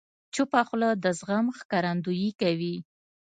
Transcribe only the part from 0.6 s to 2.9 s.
خوله، د زغم ښکارندویي کوي.